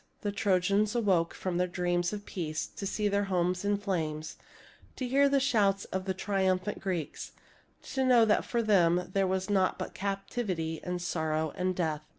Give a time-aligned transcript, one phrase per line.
[0.21, 4.35] The Trojans awoke from their dreams of peace to see their homes in flames,
[4.95, 7.33] to hear the shouts of the triumphant Greeks,
[7.83, 12.01] to know that for them there was naught but cap tivity and sorrow and death.